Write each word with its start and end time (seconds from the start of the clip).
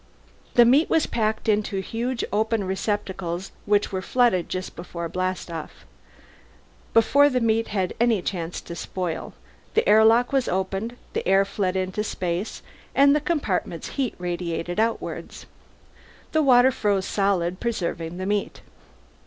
The 0.55 0.65
meat 0.65 0.89
was 0.89 1.05
packed 1.05 1.47
in 1.47 1.61
huge 1.63 2.23
open 2.33 2.63
receptacles 2.63 3.51
which 3.67 3.91
were 3.91 4.01
flooded 4.01 4.49
just 4.49 4.75
before 4.75 5.07
blastoff; 5.07 5.85
before 6.91 7.29
the 7.29 7.39
meat 7.39 7.67
had 7.67 7.93
any 8.01 8.19
chance 8.23 8.61
to 8.61 8.75
spoil, 8.75 9.35
the 9.75 9.83
lock 10.03 10.33
was 10.33 10.49
opened, 10.49 10.97
the 11.13 11.27
air 11.27 11.45
fled 11.45 11.75
into 11.75 12.03
space 12.03 12.63
and 12.95 13.15
the 13.15 13.21
compartment's 13.21 13.89
heat 13.89 14.15
radiated 14.17 14.79
outward. 14.79 15.35
The 16.31 16.41
water 16.41 16.71
froze 16.71 17.05
solid, 17.05 17.59
preserving 17.59 18.17
the 18.17 18.25
meat. 18.25 18.61